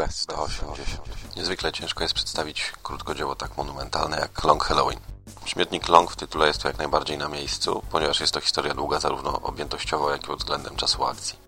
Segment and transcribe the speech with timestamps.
[0.00, 0.76] B180.
[1.36, 5.00] Niezwykle ciężko jest przedstawić krótkodzieło tak monumentalne jak Long Halloween.
[5.44, 9.00] Śmietnik Long w tytule jest to jak najbardziej na miejscu, ponieważ jest to historia długa
[9.00, 11.38] zarówno objętościowo, jak i względem czasu akcji.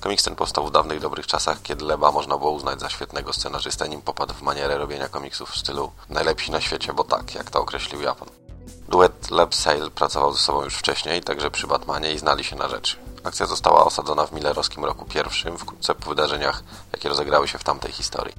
[0.00, 3.88] Komiks ten powstał w dawnych dobrych czasach, kiedy Leba można było uznać za świetnego scenarzystę,
[3.88, 7.60] nim popadł w manierę robienia komiksów w stylu najlepsi na świecie, bo tak, jak to
[7.60, 8.28] określił Japan.
[8.88, 12.68] Duet Leb Sale pracował ze sobą już wcześniej, także przy Batmanie i znali się na
[12.68, 12.96] rzeczy.
[13.24, 16.62] Akcja została osadzona w millerowskim roku pierwszym, wkrótce po wydarzeniach,
[16.92, 18.34] jakie rozegrały się w tamtej historii.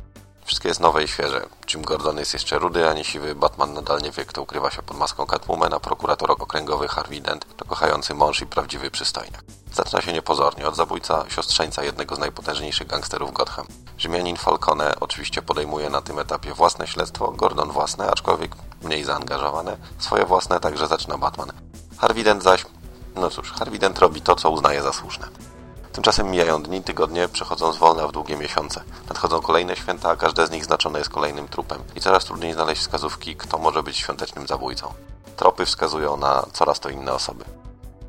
[0.45, 1.47] Wszystko jest nowe i świeże.
[1.73, 3.35] Jim Gordon jest jeszcze rudy, a nie siwy.
[3.35, 7.45] Batman nadal nie wie, kto ukrywa się pod maską Catwoman, a prokurator okręgowy Harvey Dent
[7.57, 9.43] to kochający mąż i prawdziwy przystojniak.
[9.73, 13.65] Zaczyna się niepozornie od zabójca siostrzeńca jednego z najpotężniejszych gangsterów Gotham.
[13.97, 19.77] Rzymianin Falcone oczywiście podejmuje na tym etapie własne śledztwo, Gordon własne, aczkolwiek mniej zaangażowane.
[19.99, 21.51] Swoje własne także zaczyna Batman.
[21.97, 22.65] Harvey Dent zaś...
[23.15, 25.27] No cóż, Harvey Dent robi to, co uznaje za słuszne.
[25.91, 28.83] Tymczasem mijają dni, tygodnie, przechodzą z wolna w długie miesiące.
[29.09, 32.81] Nadchodzą kolejne święta, a każde z nich znaczone jest kolejnym trupem i coraz trudniej znaleźć
[32.81, 34.93] wskazówki, kto może być świątecznym zabójcą.
[35.35, 37.45] Tropy wskazują na coraz to inne osoby.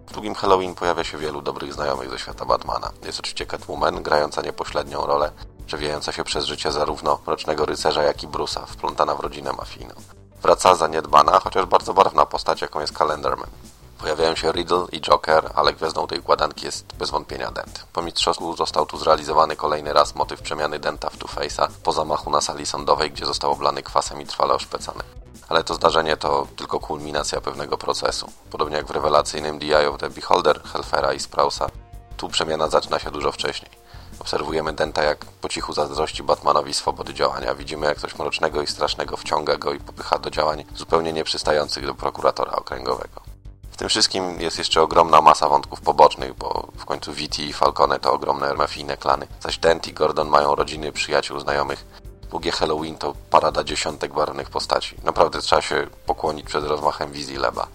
[0.06, 2.91] W długim Halloween pojawia się wielu dobrych znajomych ze świata Batmana.
[3.05, 5.33] Jest oczywiście Catwoman, grająca niepośrednią rolę,
[5.67, 9.95] przewijająca się przez życie zarówno Mrocznego Rycerza, jak i Bruce'a, wplątana w rodzinę mafijną.
[10.42, 13.51] Wraca zaniedbana, chociaż bardzo barwna postać, jaką jest Calendarman.
[13.98, 17.87] Pojawiają się Riddle i Joker, ale gwiazdą tej układanki jest bez wątpienia Dent.
[17.92, 22.41] Po mistrzostwu został tu zrealizowany kolejny raz motyw przemiany Denta w Two-Face'a po zamachu na
[22.41, 25.03] sali sądowej, gdzie został oblany kwasem i trwale oszpecany.
[25.48, 28.33] Ale to zdarzenie to tylko kulminacja pewnego procesu.
[28.51, 31.67] Podobnie jak w rewelacyjnym The Eye of the Beholder, Helfera i Sprausa,
[32.17, 33.70] tu przemiana zaczyna się dużo wcześniej.
[34.20, 37.55] Obserwujemy Denta, jak po cichu zazdrości Batmanowi swobody działania.
[37.55, 41.95] Widzimy, jak coś mrocznego i strasznego wciąga go i popycha do działań zupełnie nieprzystających do
[41.95, 43.20] prokuratora okręgowego.
[43.70, 47.98] W tym wszystkim jest jeszcze ogromna masa wątków pobocznych, bo w końcu Viti i Falcone
[47.98, 51.86] to ogromne mafijne klany, zaś Dent i Gordon mają rodziny, przyjaciół, znajomych.
[52.30, 54.97] Długie Halloween to parada dziesiątek barwnych postaci.
[55.05, 57.67] Naprawdę trzeba się pokłonić przed rozmachem wizji Leba.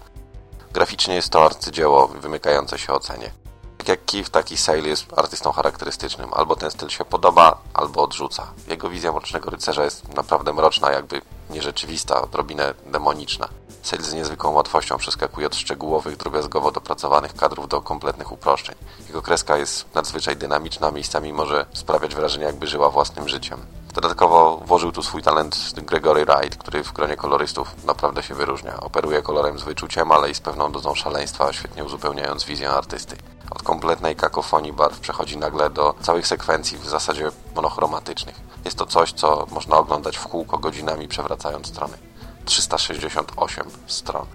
[0.72, 3.41] Graficznie jest to arcydzieło wymykające się ocenie.
[3.88, 6.30] Jak Keith, taki Sale jest artystą charakterystycznym.
[6.34, 8.46] Albo ten styl się podoba, albo odrzuca.
[8.68, 11.20] Jego wizja Mrocznego Rycerza jest naprawdę mroczna, jakby
[11.50, 13.48] nierzeczywista, odrobinę demoniczna.
[13.82, 18.74] Sale z niezwykłą łatwością przeskakuje od szczegółowych, drobiazgowo dopracowanych kadrów do kompletnych uproszczeń.
[19.06, 23.58] Jego kreska jest nadzwyczaj dynamiczna, miejscami może sprawiać wrażenie, jakby żyła własnym życiem.
[23.94, 28.80] Dodatkowo włożył tu swój talent Gregory Wright, który w gronie kolorystów naprawdę się wyróżnia.
[28.80, 33.16] Operuje kolorem z wyczuciem, ale i z pewną dozą szaleństwa, świetnie uzupełniając wizję artysty.
[33.62, 38.40] Kompletnej kakofonii barw przechodzi nagle do całych sekwencji, w zasadzie monochromatycznych.
[38.64, 41.98] Jest to coś, co można oglądać w kółko godzinami, przewracając strony.
[42.44, 44.26] 368 stron.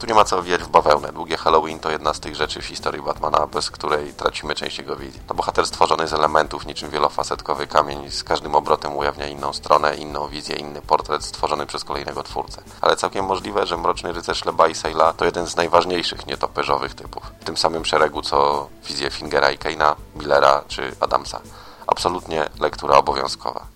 [0.00, 1.12] Tu nie ma co wijać w bawełnę.
[1.12, 4.96] Długie Halloween to jedna z tych rzeczy w historii Batmana, bez której tracimy część jego
[4.96, 5.20] wizji.
[5.26, 10.28] To bohater stworzony z elementów, niczym wielofasetkowy kamień, z każdym obrotem ujawnia inną stronę, inną
[10.28, 12.62] wizję, inny portret stworzony przez kolejnego twórcę.
[12.80, 17.22] Ale całkiem możliwe, że Mroczny Rycerz Leba i Sejla to jeden z najważniejszych nietoperzowych typów.
[17.40, 21.40] W tym samym szeregu co wizje Fingera i Keina, Millera czy Adamsa.
[21.86, 23.70] Absolutnie lektura obowiązkowa.